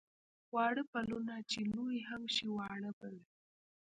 [0.53, 3.25] واړه پلونه چې لوی هم شي واړه به وي.